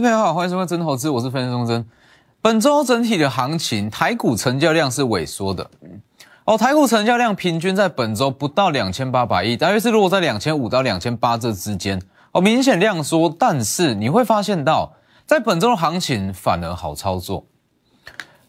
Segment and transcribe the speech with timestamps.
[0.00, 1.84] 各位朋友好，欢迎收看真投资，我是分析钟真。
[2.40, 5.70] 本周整体的行情，台股成交量是萎缩的。
[6.46, 12.00] 哦，台股成交量平均在本周不到两千八百亿，大约是落在两千五到两千八这之间。
[12.32, 14.94] 哦，明显量缩，但是你会发现到，
[15.26, 17.44] 在本周的行情反而好操作。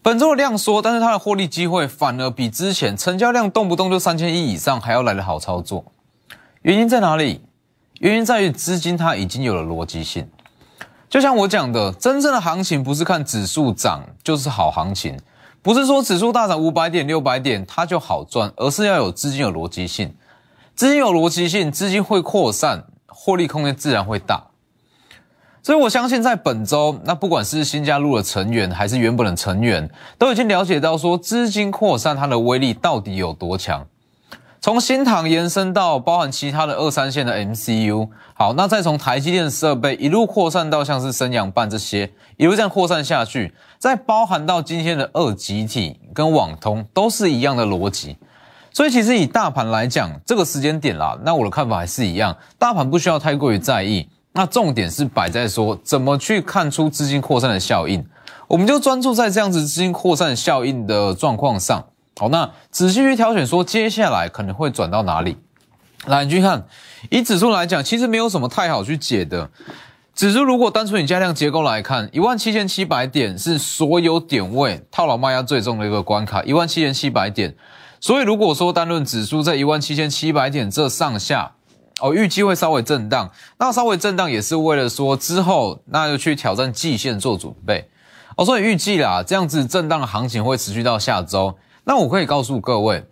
[0.01, 5.83] 本周的量缩，但是它的获利机会反而比之前成交量动不动就三千亿以上还要来的好操作。
[6.61, 7.43] 原因在哪里？
[7.99, 10.25] 原因在于资金它已经有了逻辑性。
[11.11, 15.19] 就像我讲的，真正的行情不是看指数涨就是好行情，
[15.61, 20.15] 不是说指数大涨五百点、六百点它就好赚，而是要有资金有逻辑性，
[20.73, 24.41] 资金有逻辑性，资金会扩散，获利空间自然会大。
[25.61, 33.85] 所以我相信，在本周，那不管是新加入的成员还是原本的成员，都已经了解到说资金扩散它的威力到底有多强。
[34.63, 48.15] 从新塘延伸到包含其他的二三线的 MCU，好，那再从台积电设备一路扩散到像是升阳半这些，一路这样扩散下去，再包含到今天的二极体跟网通，都是一样的逻辑。
[48.71, 54.07] 所以其实以大盘来讲，这个时间点啦，那我的看法还是一样，大盘不需要太过于在意。
[54.31, 58.05] 那重点是摆在说怎么去看出资金扩散的效应，
[58.47, 61.83] 我们就专注在这样子资金扩散效应的状况上。
[62.21, 65.37] 好，那仔细去挑选，说接下来可能会转到哪里？
[66.05, 66.67] 来，你去看，
[67.09, 69.49] 以指数来讲，其实没有什么太好去解的。
[70.13, 77.55] 指数如果单纯以加量结构来看，一万七千七百点是所有点位套牢卖压最重的一个关卡，一万七千七百点。
[77.99, 81.53] 所以如果说单论指数在一万七千七百点这上下，
[82.01, 83.31] 哦，预计会稍微震荡。
[83.57, 87.89] 那稍微震荡也是为了说之后那就去挑战季线做准备。
[88.37, 91.57] 哦，所以预计啦，这样子震荡的行情会持续到下周。
[91.83, 93.03] 那我可以告诉各位，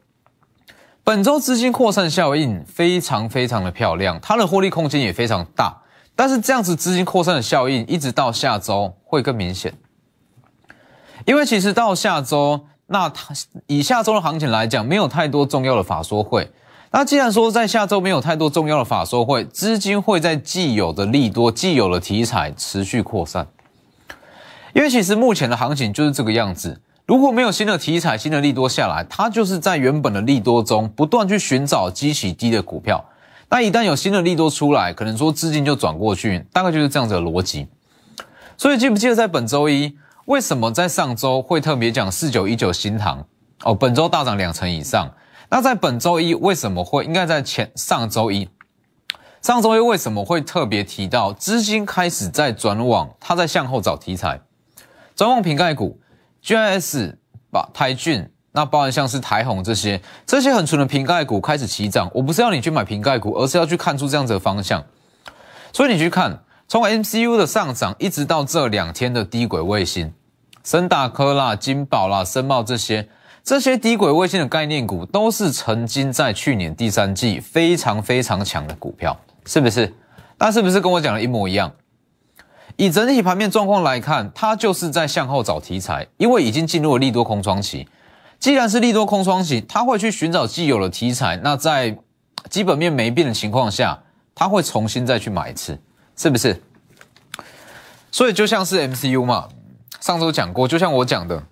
[1.04, 5.76] 本周资金扩散效应非常非常的漂亮，它的获利空间也非常大。
[6.16, 9.74] 但是这样子资金扩散的效应，一直到下周会更明显。
[11.26, 13.34] 因为其实到下周，那它
[13.68, 16.52] 以下周的行情来讲，没有太多重要的法说会。
[16.92, 23.48] 那既然说在下周没有太多重要的法说会，资金会在既有的利多、既有的题材持续扩散。
[24.74, 26.82] 因为其实目前的行情就是这个样子。
[27.10, 33.04] 如果没有新的题材、新的利多下来，它就是在原本的利多中不断去寻找激起低的股票。
[33.50, 37.68] 那一旦有新的利多出来，可能说资金就转过去，大概就是这样子的逻辑。
[38.58, 43.26] 所以记不记得在本周一，为什么在上周会特别讲四九一九新塘？
[43.64, 45.12] 哦，本周大涨两成以上。
[45.50, 47.04] 那在本周一为什么会？
[47.06, 48.48] 应该在前上周一，
[49.42, 53.10] 上周一为什么会特别提到资金开始在转往？
[53.20, 54.42] 它在向后找题材，
[55.16, 56.00] 转往瓶盖股。
[56.44, 57.16] GIS
[57.52, 64.84] 把台骏，那包含像是台红这些这些很纯的瓶盖股开始起涨，我不是要你去买瓶盖股，而是要去看出这样子的方向。
[65.72, 70.14] 所以你去看，从 MCU 的上涨一直到这两天的低轨卫星，
[70.64, 73.08] 深大科啦、金宝啦、深茂这些
[73.44, 79.94] 这些低轨卫星的概念股，都是曾经在去年第三季非常非常强的股票，是不是？
[80.38, 81.72] 那是不是跟我讲的一模一样？
[82.80, 87.86] 以整体盘面状况来看，它就是在向后找题材，因为已经进入了利多空窗期。
[88.40, 91.36] 既然是利多空窗期，它会去寻找既有的题材。
[91.44, 91.98] 那在
[92.50, 94.00] 基本面没变的情况下，
[94.34, 95.78] 它会重新再去买一次，
[96.16, 96.64] 是不是？
[98.12, 99.50] 所以就像是 MCU 嘛，
[100.00, 101.44] 上周讲过，就像我讲的，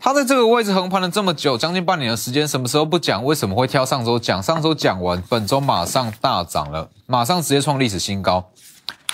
[0.00, 3.22] 它在这个位置横盘了这么久，将近半年的时间，什么时候不讲？
[3.22, 4.42] 为什么会挑上周讲？
[4.42, 8.42] 上周讲完，本周马上大涨了，马上直接创历史新高。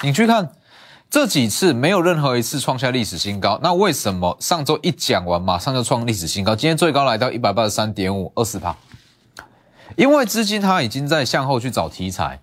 [0.03, 0.49] 你去看。
[1.11, 6.55] 这几次没有任何一次创下历史新高，那为什么上周一讲完马上就创历史新高？
[6.55, 8.77] 今天最高来到一百八十三点五，二十趴。
[9.97, 12.39] 因为资金它已经在向后去找题材，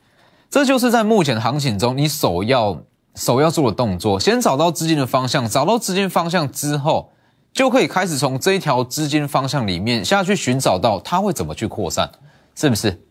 [0.50, 2.82] 这就是在目前行情中你首要
[3.16, 7.14] 首要做的动作，先找到资金的方向，找到资金方向之后，
[7.54, 12.12] 就可以开始从这一条资金方向里面下去寻找到它会怎么去扩散，
[12.54, 13.02] 是不是？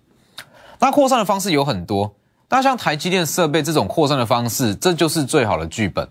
[0.81, 2.16] 那扩散的方式有很多。
[2.49, 6.09] 那像台积电设备这种扩散的方式，这就是最好的剧本。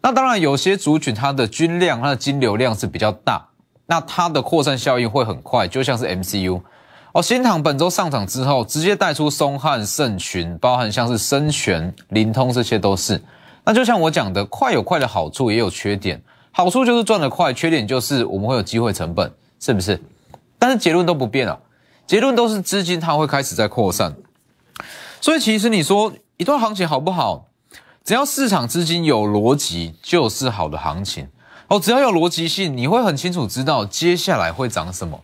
[0.00, 3.44] 那当然，有些族群它的均量、它的金流量是比较大，
[3.86, 6.60] 那它的扩散效应会很快，就像是 MCU
[7.12, 7.20] 哦。
[7.20, 13.20] 新塘本周上涨之后，直接带出松汉、盛群，包含像是深全、灵通，这些都是。
[13.64, 16.22] 那就像我讲的，快有快的好处，也有缺点。
[16.52, 19.30] 好处就是赚得快，缺点就是我们会有机会成本，
[19.60, 20.00] 是不是？
[20.58, 21.58] 但是结论都不变啊，
[22.06, 24.14] 结论都是资金它会开始在扩散。
[25.20, 27.48] 所以其实你说一段行情好不好？
[28.04, 31.28] 只要市场资金有逻辑，就是好的行情
[31.66, 31.80] 哦。
[31.80, 35.20] 只要有逻辑性，你会很清楚知道接下来会涨什么。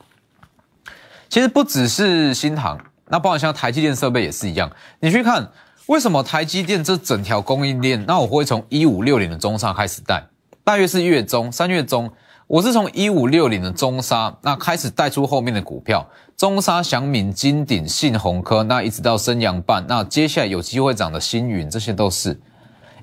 [1.29, 4.69] 其实不只是新塘，那包括像台积电设备也是一样。
[4.99, 5.53] 你去看
[5.87, 10.27] 为什么台积电这整条供应链，那我会从一五六零的中上开始带，
[10.65, 12.12] 大约是月中三月中，
[12.47, 22.41] 我是从一五六零的中沙那开始带出后面的股票，中沙、祥敏、金鼎、信鸿科，那一直到升阳半，那接下来有机会涨的星云，这些都是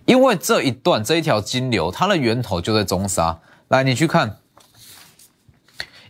[0.06, 3.40] 因为这一段这一条金流，它的源头就在中沙。
[3.70, 4.38] 来，你去看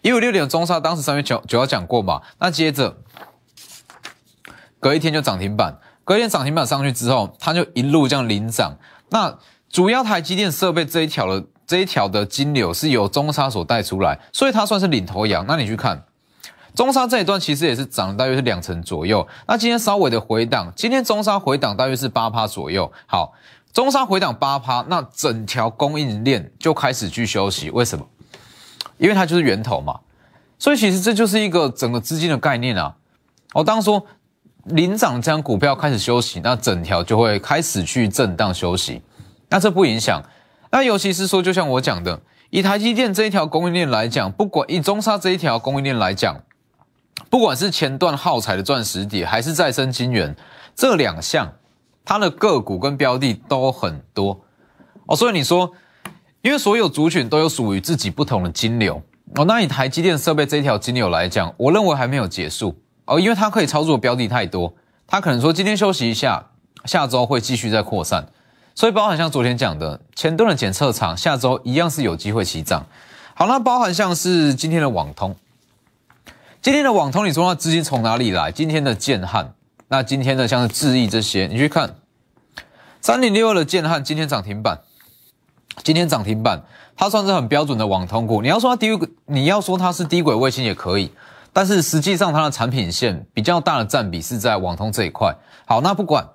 [0.02, 2.98] 一五六零的中沙，当时三月九九号讲过嘛，那接着
[4.80, 5.78] 隔一天就涨停板。
[6.04, 8.78] 隔天涨停板上去之后，它就一路这样领涨。
[9.12, 9.38] 那
[9.70, 15.46] 主要台积电设备这一条的这一条的金流是由中沙所带出来，所以它算是领头羊。
[15.48, 16.04] 那你去看
[16.74, 19.28] 中沙这一段，其实也是涨大约是两成左右。
[19.48, 22.92] 那今天稍微的回档，今天中沙回档大约是八趴左右。
[23.06, 23.34] 好，
[23.72, 27.70] 中沙回档八趴，那整条供应链就开始去休息。
[27.70, 28.04] 为什么？
[28.98, 30.00] 因为它就是源头嘛。
[30.58, 32.96] 所以其实这就是一个整个资金的概念啊。
[33.54, 34.04] 我当说。
[34.66, 39.02] 领涨这样股票开始休息，那整条就会开始去震荡休息，
[39.48, 40.22] 那这不影响。
[40.72, 46.36] 那尤其是说，就像我讲的，以台积电这一条供应链来讲，不管以中沙这一条供应链来讲，
[47.30, 50.36] 不管是前段耗材的钻石底，还是再生晶圆，
[50.76, 51.54] 这两项
[52.06, 54.42] 它的个股跟标的都很多
[55.08, 55.16] 哦。
[55.16, 55.72] 所以你说，
[56.42, 59.02] 因为所有族群都有属于自己不同的金流
[59.36, 62.80] 哦，那以台积电设备这一条金流来讲，我认为还没有结束。
[63.06, 64.72] 哦，因为它可以操作标的太多，
[65.08, 66.46] 它可能说今天休息一下，
[66.86, 68.28] 下周会继续再扩散，
[68.76, 72.86] 所以包含像昨天讲的前端的检测厂，下周一样是有机会起涨。
[73.34, 75.36] 好，那包含像是今天的网通，
[76.62, 78.52] 今天的网通，你说它资金从哪里来？
[78.52, 79.54] 今天的建汉，
[79.88, 81.96] 那今天的像是智毅这些，你去看
[83.02, 84.80] 三零六二的建汉，今天涨停板，
[85.84, 86.64] 今天涨停板，
[86.98, 88.42] 它算是很标准的网通股。
[88.42, 88.88] 你要说它低，
[89.26, 91.12] 你要说它是低轨卫星也可以。
[91.52, 95.36] 但是实际上，它的产品线比较大的占比是在网通这一块。
[95.66, 96.28] 好，那不管，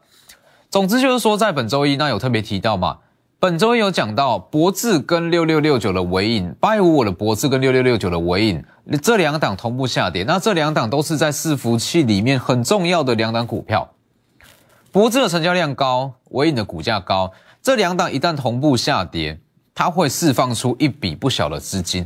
[0.74, 2.98] 总之就是说，在本周一，那有特别提到嘛？
[3.38, 8.64] 本周一有讲到博智跟六六六九的尾影，八五五的博智跟六六六九的尾影，
[9.00, 10.24] 这两档同步下跌。
[10.24, 13.88] 那这两档都是在伺服器里面很重要的两档股票。
[14.90, 17.30] 博智的成交量高，尾影的股价高，
[17.62, 19.38] 这两档一旦同步下跌，
[19.76, 22.04] 它会释放出一笔不小的资金。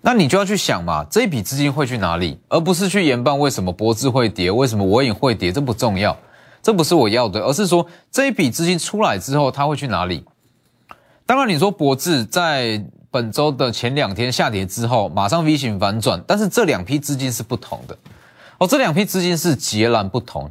[0.00, 6.16] 那你就要去想嘛，这一笔资金会去哪里，而不是去研判为什么博智会跌，为什么我影会跌，这不重要，
[6.62, 10.24] 这不是我要的，而是说这一笔资金出来之后，它会去哪里？
[11.24, 17.96] 当然，你说博智在本周的前两天下跌之后，马上 V 型反转，但是这两批资金是不同的
[18.58, 20.50] 哦，这两批资金是截然不同。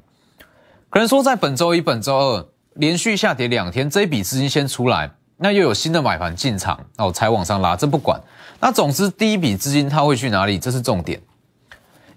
[0.89, 2.45] 可能说在本周一、本周二
[2.75, 8.19] 连续下跌两天，这一笔资金先出来，那又有新的买盘进场哦，才往上拉，这不管。
[8.59, 10.57] 那总之，第一笔资金它会去哪里？
[10.57, 11.21] 这是重点，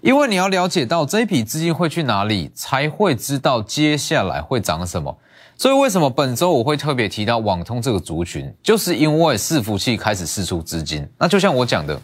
[0.01, 5.15] 因为你要了解到这一笔资金会去哪里，才会知道接下来会涨什么。
[5.55, 11.07] 所以为什么本周我会特别提到网通这个族群，就是因为伺服器开始释出资金。
[11.19, 12.01] 那就像我讲的，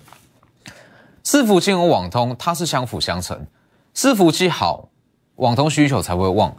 [1.24, 3.48] 伺服器和网通它是相辅相成，
[3.96, 4.88] 伺服器好，
[5.38, 6.52] 网通需求才会旺；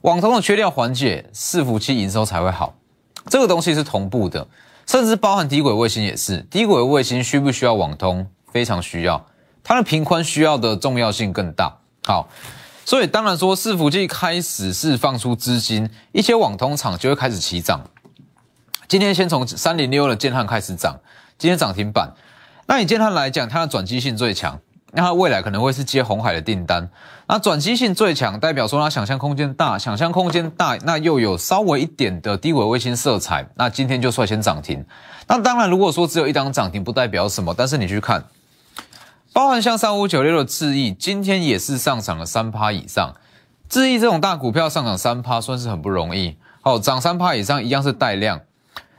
[0.00, 2.74] 网通的缺料缓解，伺服器营收才会好。
[3.28, 4.46] 这个东西是同步的。
[4.86, 8.26] 甚至包含低轨卫星也是，低轨卫星需不需要网通？
[8.52, 9.26] 非常需要，
[9.68, 11.76] 它的平宽需要的重要性更大。
[12.04, 12.28] 好，
[12.84, 17.80] 所以当然说伺服器开始释放出资金，一些网通厂就会开始起涨。
[18.86, 20.96] 今天先从三零六的建汉开始涨，
[21.36, 22.12] 今天涨停板。
[22.68, 24.60] 那以建汉来讲，它的转机性最强。
[24.92, 26.88] 那它未来可能会是接红海的订单，
[27.26, 34.86] 那转机性最强，代表说它想象空间大，想象空间大，那又有稍微一点的低轨卫星色彩，那今天就率先涨停。
[35.26, 38.24] 那当然，如果说只有一档涨停，不代表什么，但是你去看，
[39.36, 43.12] 包含像三五九六的智毅，今天也是上涨了三趴以上。
[43.68, 46.38] 智毅这种大股票上涨三趴，算是很不容易。
[46.62, 48.40] 哦，涨三趴以上一样是带量。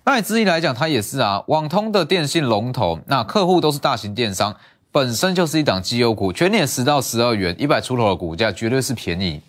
[0.06, 4.56] 那以智毅来讲，它也是啊，网通的电信龙头，那客户都是大型电商。
[4.92, 9.42] 本身就是一档绩优股，全年十到十二元，一百出头的股价绝对是便宜。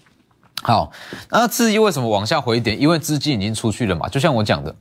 [0.62, 0.90] 好，
[1.28, 2.80] 那至于为什么往下回一点？
[2.80, 4.08] 因为资金已经出去了嘛。
[4.08, 4.74] 就像我讲的，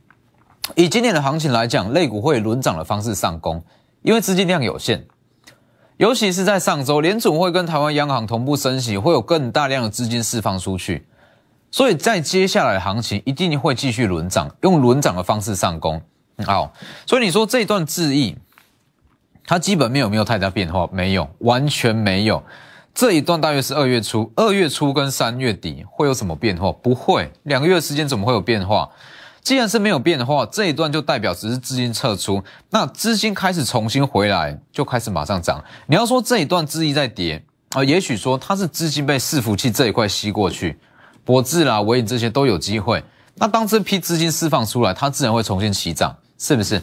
[0.74, 3.62] 以今年的行情来讲，类股会轮涨的方式上攻，
[4.00, 5.04] 因为资金量有限。
[5.98, 11.06] 尤其是在上周，联储会跟台湾央行同步升息，会有更大量的资金释放出去，
[11.70, 16.00] 所以在接下来的行情一定会继续轮涨，用轮涨的方式上攻。
[16.46, 16.72] 好，
[17.04, 18.36] 所以你说这段质疑。
[19.50, 20.86] 它基本面有没有太大变化？
[20.92, 22.42] 没有，完全没有。
[22.94, 26.70] 这一段大约是二月初，二月初跟三月底会有什么变化？
[26.70, 28.90] 不会，两个月时间怎么会有变化？
[29.48, 35.64] 既然是没有变化，这一段就代表只是资金撤出，那资金开始重新回来，就开始马上涨。
[35.86, 40.78] 你要说这一段资金在跌啊，也许说它是资金被伺服器这一块吸过去，
[41.24, 43.02] 博智啦、尾影这些都有机会。
[43.36, 46.82] 那当这批资金释放出来，它自然会重新起涨，是不是？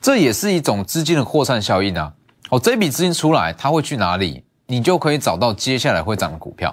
[0.00, 2.12] 这也是一种资金的扩散效应啊。
[2.50, 4.44] 哦，这笔资金出来，它会去哪里？
[4.66, 6.72] 你就可以找到接下来会涨的股票。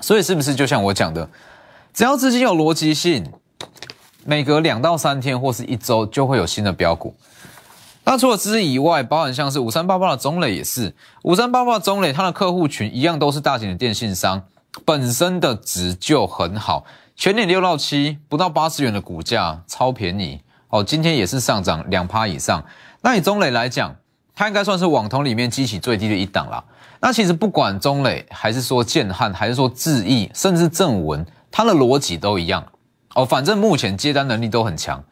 [0.00, 1.30] 所以是不是就像我讲的，
[1.94, 3.24] 只要资金有逻辑性，
[4.24, 7.14] 每隔两到三天或是一周就会有新的标股。
[8.04, 14.42] 那除了资金以外，包含像是五三八八的中磊也是，五三八八的中磊，它的客户群一样都是大型的电信商，
[14.84, 16.84] 本身的值就很好，
[17.14, 20.82] 全年六到七，不到八十元的股价，超便宜哦。
[20.82, 22.64] 今天也是上涨两趴以上。
[23.02, 23.94] 那以中磊来讲，
[24.34, 26.64] 它应该算是网通里面激起最低的一档啦。
[27.00, 32.64] 那其实不管中磊，还是说建汉，还是说智毅，甚至正文，它的逻辑都一样
[33.14, 33.24] 哦。
[33.24, 35.02] 反正目前接单能力都很强。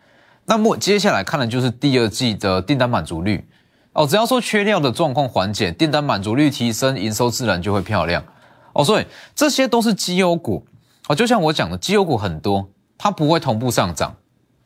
[0.44, 3.46] 那么接下来看的就是第二季的订单满足率
[3.92, 4.06] 哦。
[4.06, 8.24] 只要说缺料的状况缓解，订单满足率提升，营收自然就会漂亮
[8.72, 8.84] 哦。
[8.84, 10.66] 所以这些都是绩优股
[11.08, 11.14] 哦。
[11.14, 14.14] 就像我讲的，绩优股很多，它不会同步上涨。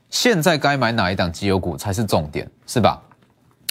[0.08, 3.02] 现在该买哪一档绩优股才是重点，是吧？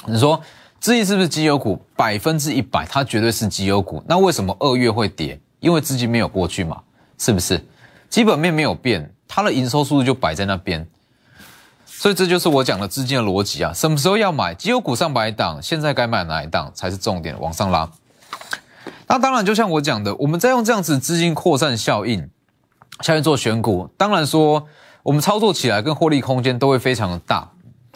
[0.07, 0.41] 你说
[0.79, 1.79] 智毅是不是绩优股？
[1.95, 4.03] 百分之一百，它绝对是绩优股。
[4.07, 5.39] 那为什么二月会跌？
[5.59, 6.81] 因为资金没有过去嘛，
[7.19, 7.63] 是不是？
[8.09, 10.85] 基本面没有变，它的营收速度就摆在那边。
[11.85, 14.53] 所以这就是我讲的资金的逻辑啊，什么时候要买？
[14.53, 17.39] 绩优股上百档，现在该买哪一档才是重点？
[17.39, 17.89] 往上拉。
[19.07, 22.29] 那当然，就像我讲的，我们在用这样子资金扩散效应
[22.99, 24.67] 下去做选股，当然说
[25.03, 27.47] 我们操作起来跟获利空间都会非常的大。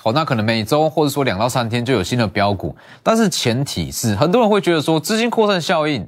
[0.02, 6.08] 好，那可能每周或者说两到三天就有新的标股，但是前提是很多人会觉得说资金扩散效应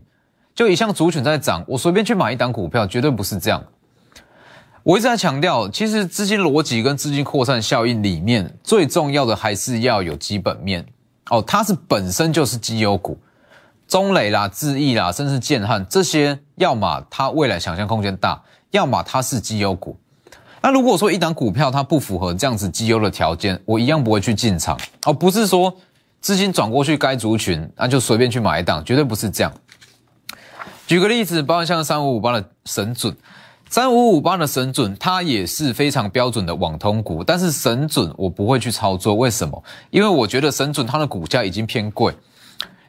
[0.53, 3.63] 就一项族群在涨，我随便去买一档股票，绝对不是这样。
[4.87, 10.85] 我一直在强调，其实资金逻辑跟资金扩散效应里面最重要的还是要有基本面
[11.29, 13.19] 哦，它是本身就是绩优股，
[13.85, 18.41] 中磊啦、智毅啦，甚至建汉这些，要么它未来想象空间大，
[18.71, 19.97] 要么它是绩优股。
[20.61, 25.75] 那如果说一档股票它不符合这样子绩优的条件，我一样不会去进场哦，不是说
[26.21, 29.51] 资金转过去该族群，那就随便去买一档，绝对不是这样。
[30.87, 33.13] 举个例子，包括像三五五八的神准。
[33.69, 39.61] 三五五八的神准，它也是非常标准的网通股，但是神准我不会去操作，为什么？
[39.89, 42.13] 因为我觉得神准它的股价已经偏贵。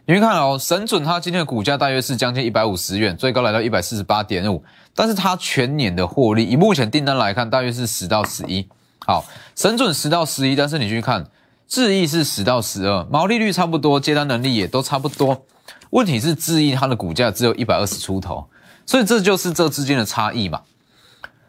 [0.06, 4.62] 你们看哦，神准它今天的股价大约是将近一百五十元，最高来到一百四十八点五，
[4.94, 8.66] 但是它全年的获利，以目前订单来看，大约是十到十一。
[9.04, 9.24] 好，
[9.56, 11.26] 神准十到十一，但是你去看
[11.66, 15.42] 智毅是十到十二，毛利率差不多，接单能力也都差不多。
[15.90, 18.46] 问题是智毅它的股价只有一百二十出头。
[18.88, 20.62] 所以这就是这之间的差异嘛。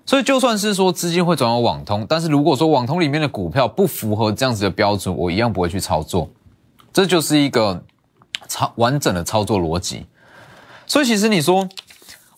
[0.05, 6.29] 所以就算是说资金会转往网通，但是如果说网通里面的股票不符合这样子的标准，我一样不会去操作。
[6.91, 7.81] 这就是一个
[8.50, 10.05] 操完整的操作逻辑。
[10.86, 11.69] 所以其实你说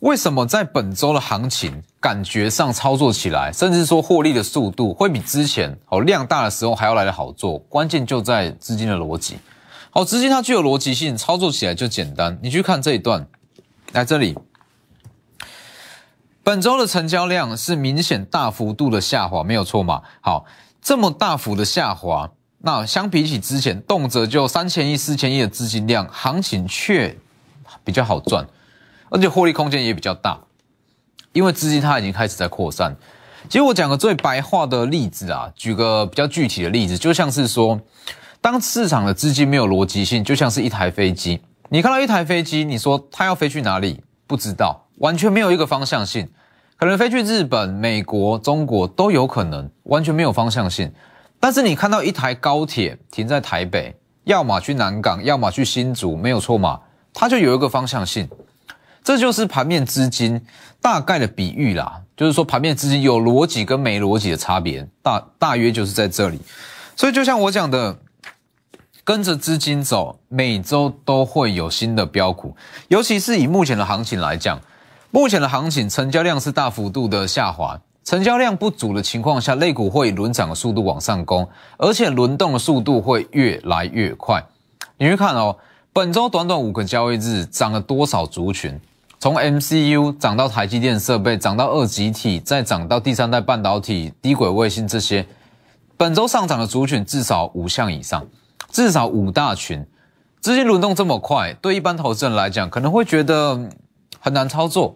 [0.02, 7.58] 为什么在本周的行情感觉上操作起来，甚至说获利的速度会比之前哦量大的时候还要来的好做？
[7.58, 9.38] 关键就在资金的逻辑。
[9.90, 12.38] 好，资金它具有逻辑性，操作起来就简单。
[12.44, 13.26] 你去看这一段，
[13.94, 14.38] 来这里。
[16.44, 20.02] 本周的成交量是明显大幅度的下滑，没有错嘛？
[20.22, 20.44] 好，
[20.82, 27.16] 这么大幅的下滑，那相比起之前动辄就三千亿、四千亿的资金量，行情却
[27.84, 28.48] 比较好赚，
[29.12, 30.40] 而且获利空间也比较大，
[31.32, 32.96] 因为资金它已经开始在扩散。
[33.48, 37.80] 其实我讲个最白话的例子啊，举个比较具体的例子，就像是说，
[38.42, 44.02] 当市场的资金没有逻辑性，就像是一台飞机，你看到一台飞机，你说它要飞去哪里？
[44.26, 44.88] 不知道。
[45.02, 46.30] 完全没有一个方向性，
[46.78, 50.92] 可能飞去日本、美国、中国都有可能，完全没有方向性。
[51.40, 56.80] 但是你看到一台高铁停在台北，要么去南港，要么去新竹，没有错嘛？
[57.14, 58.30] 它就有一个方向性。
[59.04, 60.40] 这就是盘面资金
[60.80, 66.40] 大概的比喻啦，就是说盘面资金有逻辑跟没逻辑的差别，大大约就是在这里。
[66.96, 67.98] 所以就像我讲的。
[69.04, 72.56] 跟着资金走，每周都会有新的标股。
[72.88, 74.62] 尤其是以目前的行情来讲，
[75.14, 81.46] 目前的行情成交量是大幅度的下滑，成交量不足的情况下，类股会轮涨的速度往上攻，
[81.78, 84.42] 而且轮动的速度会越来越快。
[84.98, 85.58] 你去看哦，
[85.92, 88.80] 本周短短五个交易日涨了多少族群？
[89.20, 95.28] 从 MCU 涨到台积电设备，涨到二极体，再涨到第三代半导体、低轨卫星这些，
[95.98, 98.26] 本周上涨的族群至少五项以上。
[98.72, 99.86] 至少五大群，
[100.40, 103.70] 资金轮动这么快，对一般投资人来讲可能会觉得
[104.22, 104.96] 很难操作。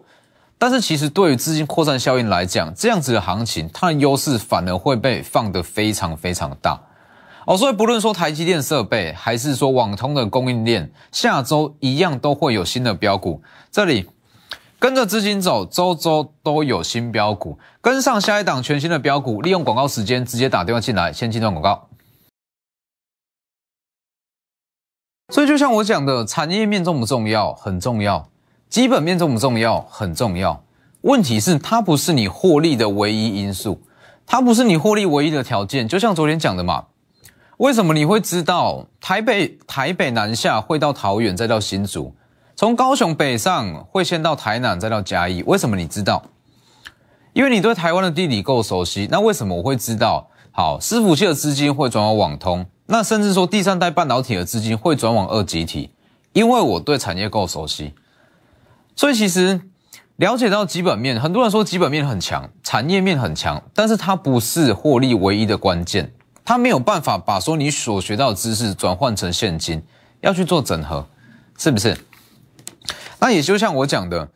[0.56, 6.80] 但是其实对于资金扩散效应来讲，这样子的行情，它的优势反而会被放得非常非常大。
[7.44, 13.42] 哦，所以不论说台积电设备，还是说网通的供应链，下周一样都会有新的标股。
[13.70, 14.08] 这里。
[14.78, 21.88] 跟着资金走，周周都有新标股，跟上下一档全新的标股，利用广告时间直接打电话进来，先进段广告。
[25.32, 27.54] 所以就像我讲的，产业面重不重要？
[27.54, 28.28] 很重要。
[28.68, 29.80] 基本面重不重要？
[29.90, 30.62] 很重要。
[31.02, 33.80] 问题是它不是你获利的唯一因素，
[34.26, 35.86] 它不是你获利唯一的条件。
[35.86, 36.86] 就像昨天讲的嘛，
[37.58, 42.12] 为什么你会知道台北台北南下会到桃园再到新竹，
[42.56, 45.42] 从高雄北上会先到台南再到嘉义？
[45.46, 46.22] 为什么你知道？
[47.32, 49.06] 因为你对台湾的地理够熟悉。
[49.10, 50.28] 那为什么我会知道？
[50.50, 52.66] 好，伺服器的资金会转往网通。
[52.86, 55.90] 那甚至说第三代半导体的资金会转往二极体，
[56.32, 57.92] 因为我对产业够熟悉，
[58.96, 59.60] 所以其实
[60.16, 66.10] 了解到基本面，很多人说基本面很强，产业面很强，但是它不是获利唯一的关键，
[66.44, 69.82] 它没有办法把说你所学到的知识转换成现金，
[70.22, 71.06] 要去做整合，
[71.58, 71.96] 是不是？
[73.20, 74.28] 那也就像我讲的，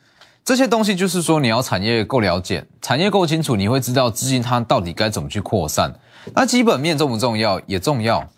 [0.44, 5.94] 这些东西就是说你要产业够了解，产业够清楚，你会知道资金它到底该怎么去扩散。
[6.34, 7.58] 那基本面重不重要？
[7.66, 8.28] 也重要。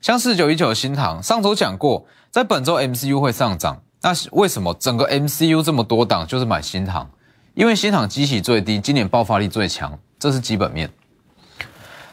[0.00, 3.82] 像四九一九的新塘，上周讲过，在本周 MCU 会上涨。
[4.00, 7.08] 那为什么整个 MCU 这么多档就是买新塘？
[7.54, 10.88] 因为新塘机器最低，今年爆发力最强，这是基本面。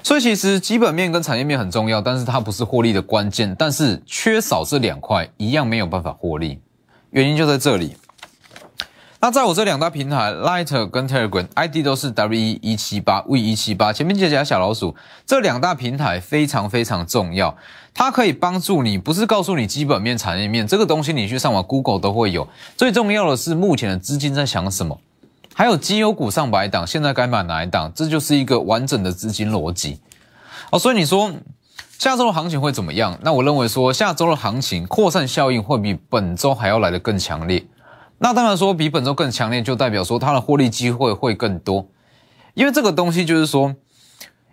[0.02, 3.56] 所以其实基本面跟产业面很重要，但是它不是获利的关键。
[3.58, 6.60] 但是缺少这两块，一样没有办法获利。
[7.12, 7.96] 原因就在这里。
[9.22, 14.94] 那在我这两大平台，Lighter 跟 Telegram ID 都是 W 一一七八 V 一七八，前面记得加小老鼠。
[15.26, 17.56] 这两大平台非常非常重要，
[17.94, 22.48] 它可以帮助你，不是告诉你基本面、产业面这个东西，你去上网 Google 都会有。
[22.78, 25.00] 最重要的是目前的资金在想什么，
[25.56, 30.00] 还有绩优股上百档，现在该买哪一档，这就是一个完整的资金逻辑。
[30.70, 31.32] 哦，所以你说
[31.98, 33.18] 下周的行情会怎么样？
[33.24, 37.66] 那我认为说下周的行情扩散效应会比本周还要来得更强烈。
[38.18, 41.86] 那当然说比本周更强烈，就代表说它的获利机会会更多，
[42.54, 43.76] 因为这个东西就是说，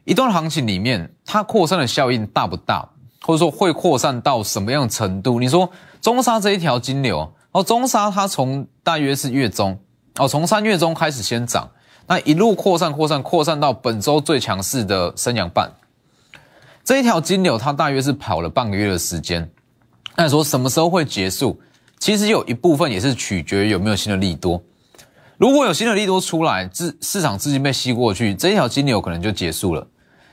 [0.05, 2.89] 一段行情里面它扩散的效应大不大，
[3.23, 5.39] 或者说会扩散到什么样程度？
[5.39, 5.71] 你说
[6.01, 9.79] 中沙这一条金流哦，中沙它从大约是月中
[10.19, 11.71] 哦，从三月中开始先涨，
[12.09, 15.71] 那一路扩散扩散扩散到本周最强势的升阳半，
[16.83, 19.49] 这一条金流它大约是跑了半个月的时间，
[20.17, 21.61] 那你说什么时候会结束？
[22.03, 24.61] 其实有一部分也是取决于有没有新的利多，
[25.39, 29.87] 如果有新的利多出来，资市场资金被吸过去，这一条金流可能就结束了。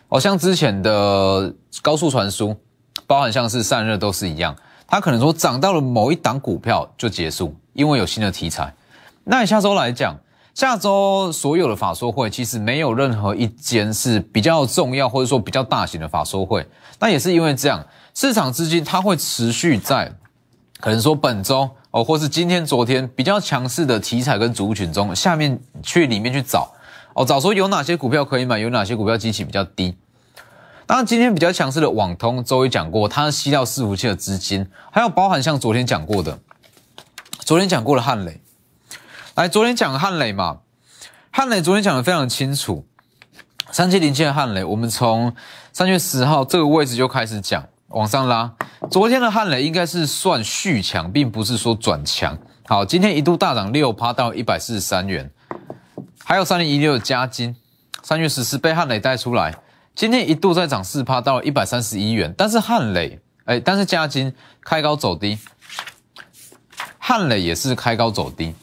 [0.08, 1.54] 哦，像之前的
[1.84, 2.58] 高速传输，
[3.06, 4.56] 包含像是散热都是一样，
[4.88, 8.74] 它可能说涨到了某一档股票就结束，因为有新的题材。
[9.24, 10.18] 那下周来讲，
[10.56, 16.66] 下周所有的法说会其实没有任何一间是比较重要或者说比较大型的法说会，
[17.00, 20.12] 那也是因为这样，市场资金它会持续在。
[20.80, 26.72] 可能说本周哦，或是今天、昨天比较强势的题材跟族群中，下面去里面去找
[27.14, 29.98] 哦，找说有哪些股票可以买，有哪些股票基期比较低。
[30.86, 36.40] 当然，今天比较强势的网通，周一讲过，它吸到伺服器的资金，还有包含像昨天讲过的，
[37.40, 38.40] 昨天讲过的汉磊，
[39.36, 40.60] 来，昨天讲汉磊嘛，
[41.30, 42.86] 汉磊昨天讲的非常清楚，
[43.72, 45.34] 三七零七的汉磊，我们从
[45.74, 47.68] 三月十号这个位置就开始讲。
[47.90, 48.54] 往上拉，
[48.88, 52.38] 昨天的汉磊应该是算续强，并不是说转强。
[52.66, 55.30] 好，今天一度大涨六趴到一百四十三元，
[56.24, 57.56] 还有三零一六加金，
[58.02, 59.54] 三月十四被汉磊带出来，
[59.94, 65.38] 今天一度再涨四趴到一百三十一元，但是汉磊，哎，但是加金开高走低，
[66.98, 68.56] 汉磊也是开高走低。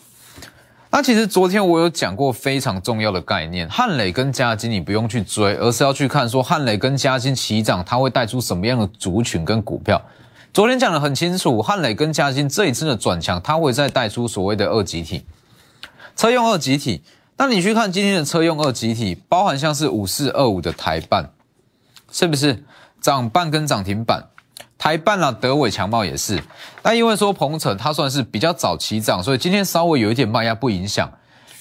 [0.96, 10.00] 那其实昨天我有讲过非常重要的概念，汉磊跟嘉金你不用去追，而是要去看说汉磊跟嘉金齐涨，它会带出什么样的族群跟股票。
[10.54, 15.26] 昨天讲的很清楚，汉磊跟嘉金这一次的转强，它会再带出所谓的二级体，
[16.16, 17.02] 车用二级体。
[17.37, 21.28] 那你去看今天的车用二级体，包含像是五四二五的台半，
[22.11, 22.64] 是不是
[23.02, 24.24] 涨半跟涨停板？
[24.78, 26.42] 台办啊，德伟强茂也是。
[26.82, 31.10] 那因为说鹏程它算是比较早起涨，所以今天稍微有一点卖压不影响。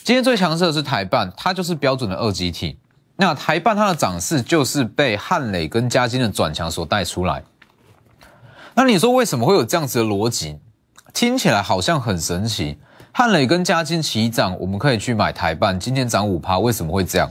[0.04, 2.78] 今天最强势的是台办，它就是标准的二级体。
[3.16, 7.44] 那台办它的涨势就是被汉磊跟嘉金的转强所带出来。
[8.74, 10.60] 那你说为什么会有这样子的逻辑？
[11.14, 12.78] 听起来好像很神奇。
[13.14, 17.30] 汉磊跟嘉金齐涨，我们可以去买台办，今天涨五趴，为什么会这样？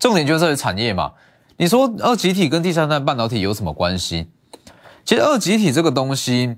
[0.00, 1.12] 重点就是产业嘛。
[1.56, 4.28] 你说二级体跟第三代半导体有什么关系？
[5.04, 6.56] 其实二极体这个东西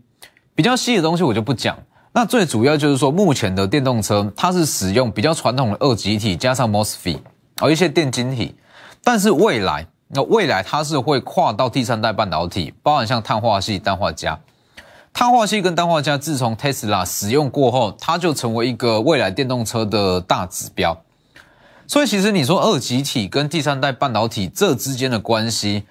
[0.55, 1.79] 比较细的东西我就不讲。
[2.13, 7.19] 那最主要就是说，目前的电动车它是使用比较传统的二极体加上 MOSFET
[7.61, 8.55] 而一些电晶体，
[9.03, 14.39] 但是未来那未来它是会跨到第三代半导体，包含像碳化系、氮化镓。
[15.13, 21.01] 碳化系跟氮化镓自从 Tesla 使用过后，它就成为一个未来电动车的大指标。
[21.87, 25.85] 所以其实你说二极体跟第三代半导体这之间的关系，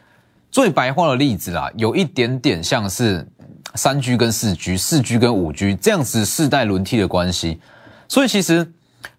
[0.53, 3.27] 最白话的例子啦，有一点点像是
[3.73, 7.59] 三 G 跟四 G、四 G 跟五 G 这样子世代轮替的关系。
[8.07, 8.71] 所以其实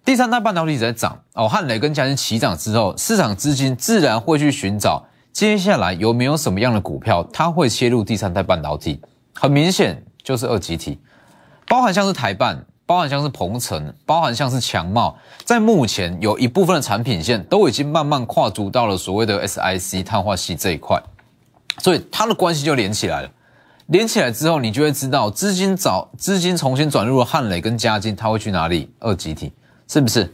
[0.04, 9.00] 第三代半导体在涨哦，汉磊跟嘉晶齐涨之后，市场资金自然会去寻找接下来有没有什么样的股票，它会切入第三代半导体。
[9.34, 11.00] 很明显就是二极体，
[11.66, 12.64] 包含像是台半。
[12.86, 21.02] 包含像是鹏程，包含像是强茂，在目前有一部分的产品线都已经慢慢跨足到了所谓的 SIC 碳化系这一块，
[21.78, 23.30] 所以它的关系就连起来了。
[23.86, 28.90] 连起来之后，你就会知道资金找资金重新转入了汉磊跟嘉金，它会去哪里？
[28.98, 29.52] 二级体
[29.88, 30.32] 是不是？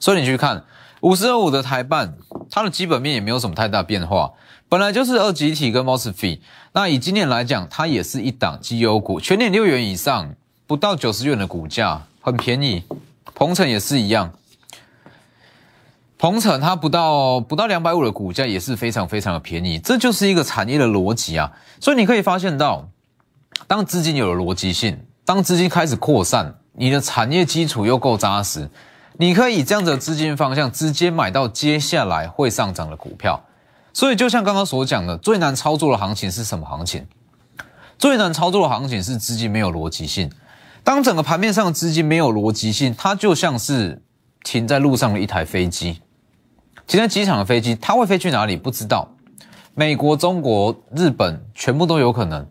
[0.00, 0.64] 所以你去看
[1.00, 2.14] 五十二五的台办，
[2.50, 4.32] 它的基本面也没有什么太大变化，
[4.68, 6.40] 本来就是二级体跟 MOSFET。
[6.72, 10.34] 那以今年来讲，它也是一档绩优股，全年六元以上。
[10.66, 12.84] 不到九十元的股价很便宜，
[13.34, 14.30] 鹏程也是一样。
[16.18, 21.52] 鹏程它不到不到两百五的股价也是非常非常的便宜，这就是一个产业的逻辑啊。
[21.80, 22.88] 所以你可以发现到，
[23.68, 28.68] 当资金有了逻辑性，当资金开始扩散，你的产业基础又够扎实，
[29.16, 33.44] 你可以这样的资金方向直接买到接下来会上涨的股票。
[33.92, 37.06] 所以就像刚刚所讲的，最难操作的行情是什么行情？
[37.96, 40.30] 最难操作的行情是资金没有逻辑性。
[40.82, 44.02] 当整个盘面上的资金没有逻辑性，它就像是
[44.42, 46.00] 停在路上的一台飞机，
[46.88, 48.56] 今天机场的飞机，它会飞去哪里？
[48.56, 49.06] 不知道。
[49.74, 52.46] 美国、中国、日本全部都有可能。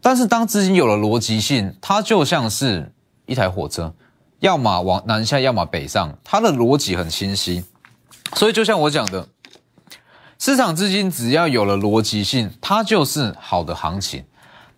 [0.00, 2.90] 但是当资金有了逻辑性，它就像是
[3.26, 3.92] 一台火车，
[4.40, 7.62] 要么往南下，要么北上，它的逻辑很清晰。
[8.34, 9.28] 所以就像我讲的，
[10.38, 14.24] 市场资金只要有了逻辑性，它就是好的行情。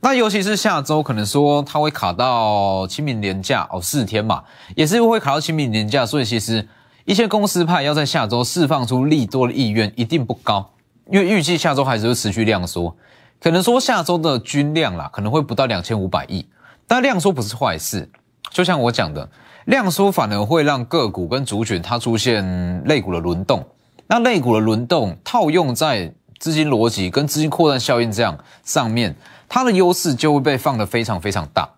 [0.01, 4.43] 那尤其是下周，可能说它会卡到清明年假哦，四天嘛，
[4.75, 6.69] 也是会卡到清明年假，所以其实
[7.05, 10.71] 一些公司派要在下周释放出利多的意愿一定不高，
[11.11, 12.97] 因为预计下周还是会持续量缩，
[13.41, 16.47] 可能说下周的均量啦，可能会不到两千五百亿，
[16.87, 18.09] 但量缩不是坏事，
[18.51, 19.29] 就像我讲的，
[19.67, 23.67] 量缩反而会让个股跟族群它出现类股的轮动，
[24.07, 29.15] 那类股的轮动套用在资金逻辑跟资金扩散效应这样上面。
[29.47, 31.69] 它的优势就会被放得非常非常大，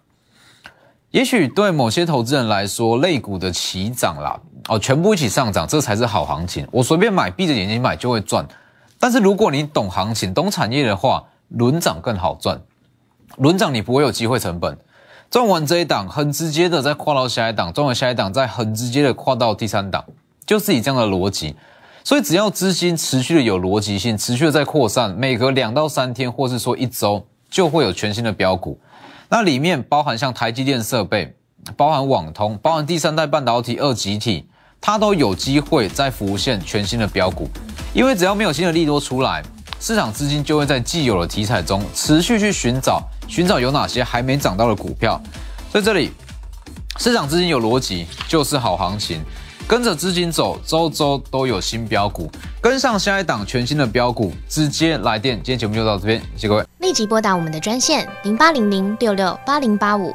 [1.10, 6.66] 也许对某些投资人来说，类股的齐涨啦，哦，全部一起上涨，这才是好行情。
[6.70, 8.46] 我随便买，闭着眼睛买就会赚。
[8.98, 12.60] 但是如果你懂行情、懂产业的话，轮涨更好赚。
[13.36, 14.76] 轮涨你不会有机会成本，
[15.30, 20.04] 赚完这一档，很直接的再跨到下一档，赚完下一档，再很直接的跨到第三档，
[20.46, 21.54] 就是以这样的逻辑。
[22.02, 27.26] 所以只要资金持续的有逻辑性，持续的在扩散，每隔两到三天，或是说一周。
[27.48, 28.78] 就会有全新的标股，
[29.28, 31.32] 那里面包含像台积电设备，
[31.76, 34.48] 包含网通，包含第三代半导体二极体，
[34.80, 37.48] 它都有机会再浮现全新的标股。
[37.92, 39.42] 因为只要没有新的利多出来，
[39.80, 45.20] 市场资金就会在既有的题材中持续去寻找，寻找有哪些还没涨到的股票。
[45.72, 46.12] 在这里，
[46.98, 49.20] 市场资金有逻辑就是好行情。
[49.68, 55.34] 跟着资金走，周周都有新标股，跟上下一档全新的标股，直接来电。
[55.38, 56.64] 今天节目就到这边，谢谢各位。
[56.78, 60.14] 立即拨打我们的专线零八零零六六八零八五